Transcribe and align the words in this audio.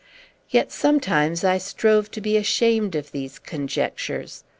Yet 0.49 0.71
sometimes 0.71 1.43
I 1.43 1.59
strove 1.59 2.09
to 2.09 2.21
be 2.21 2.35
ashamed 2.35 2.95
of 2.95 3.11
these 3.11 3.37
conjectures. 3.37 4.43